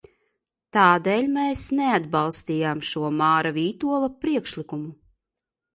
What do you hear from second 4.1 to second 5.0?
priekšlikumu.